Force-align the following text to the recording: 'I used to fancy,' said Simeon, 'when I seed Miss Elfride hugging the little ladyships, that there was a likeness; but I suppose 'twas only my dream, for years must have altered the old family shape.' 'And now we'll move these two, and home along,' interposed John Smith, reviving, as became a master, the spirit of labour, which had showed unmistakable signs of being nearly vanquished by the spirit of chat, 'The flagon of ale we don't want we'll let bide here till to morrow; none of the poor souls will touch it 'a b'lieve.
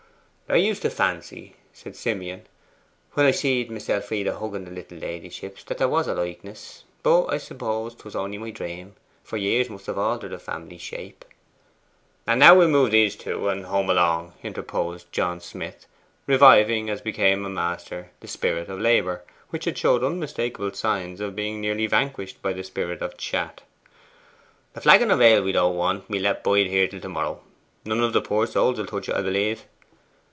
'I 0.51 0.55
used 0.57 0.81
to 0.81 0.89
fancy,' 0.89 1.55
said 1.71 1.95
Simeon, 1.95 2.45
'when 3.13 3.25
I 3.25 3.31
seed 3.31 3.71
Miss 3.71 3.89
Elfride 3.89 4.27
hugging 4.27 4.65
the 4.65 4.71
little 4.71 4.97
ladyships, 4.97 5.63
that 5.63 5.77
there 5.77 5.87
was 5.87 6.09
a 6.09 6.13
likeness; 6.13 6.83
but 7.03 7.27
I 7.33 7.37
suppose 7.37 7.95
'twas 7.95 8.17
only 8.17 8.37
my 8.37 8.49
dream, 8.51 8.95
for 9.23 9.37
years 9.37 9.69
must 9.69 9.85
have 9.85 9.97
altered 9.97 10.31
the 10.31 10.35
old 10.35 10.41
family 10.41 10.77
shape.' 10.77 11.23
'And 12.27 12.41
now 12.41 12.53
we'll 12.53 12.67
move 12.67 12.91
these 12.91 13.15
two, 13.15 13.47
and 13.47 13.67
home 13.67 13.89
along,' 13.89 14.33
interposed 14.43 15.09
John 15.13 15.39
Smith, 15.39 15.85
reviving, 16.27 16.89
as 16.89 16.99
became 16.99 17.45
a 17.45 17.49
master, 17.49 18.11
the 18.19 18.27
spirit 18.27 18.67
of 18.67 18.77
labour, 18.81 19.23
which 19.51 19.63
had 19.63 19.77
showed 19.77 20.03
unmistakable 20.03 20.73
signs 20.73 21.21
of 21.21 21.33
being 21.33 21.61
nearly 21.61 21.87
vanquished 21.87 22.41
by 22.41 22.51
the 22.51 22.65
spirit 22.65 23.01
of 23.01 23.15
chat, 23.15 23.61
'The 24.73 24.81
flagon 24.81 25.11
of 25.11 25.21
ale 25.21 25.43
we 25.43 25.53
don't 25.53 25.77
want 25.77 26.09
we'll 26.09 26.23
let 26.23 26.43
bide 26.43 26.67
here 26.67 26.89
till 26.89 26.99
to 26.99 27.07
morrow; 27.07 27.41
none 27.85 28.01
of 28.01 28.11
the 28.11 28.21
poor 28.21 28.45
souls 28.45 28.77
will 28.77 28.85
touch 28.85 29.07
it 29.07 29.15
'a 29.15 29.23
b'lieve. 29.23 29.63